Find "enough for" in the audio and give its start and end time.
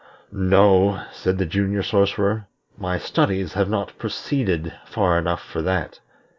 5.19-5.61